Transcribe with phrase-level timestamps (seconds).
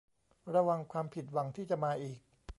[0.53, 2.19] ระวังความผิดหวังที่จะมาอีก